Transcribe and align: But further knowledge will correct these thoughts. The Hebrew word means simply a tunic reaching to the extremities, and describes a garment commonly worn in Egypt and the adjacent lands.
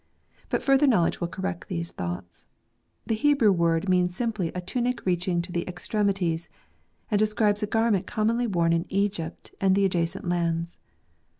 But 0.49 0.63
further 0.63 0.87
knowledge 0.87 1.21
will 1.21 1.27
correct 1.27 1.67
these 1.67 1.91
thoughts. 1.91 2.47
The 3.05 3.13
Hebrew 3.13 3.51
word 3.51 3.87
means 3.87 4.15
simply 4.15 4.47
a 4.55 4.59
tunic 4.59 5.05
reaching 5.05 5.43
to 5.43 5.51
the 5.51 5.63
extremities, 5.67 6.49
and 7.11 7.19
describes 7.19 7.61
a 7.61 7.67
garment 7.67 8.07
commonly 8.07 8.47
worn 8.47 8.73
in 8.73 8.87
Egypt 8.89 9.53
and 9.61 9.75
the 9.75 9.85
adjacent 9.85 10.27
lands. 10.27 10.79